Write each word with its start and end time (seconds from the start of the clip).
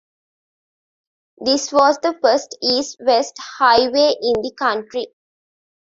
This 1.45 1.71
was 1.71 1.99
the 1.99 2.17
first 2.23 2.57
east-west 2.63 3.35
highway 3.39 4.15
in 4.19 4.41
the 4.41 4.51
country. 4.57 5.09